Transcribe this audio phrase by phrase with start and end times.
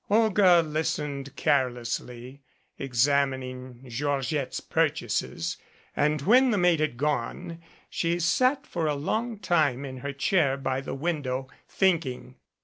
[0.09, 2.41] Olga listened carelessly,
[2.79, 5.57] examining Georgette's pur chases,
[5.95, 10.57] and when the maid had gone she sat for a long time in her chair
[10.57, 12.37] by the window thinking.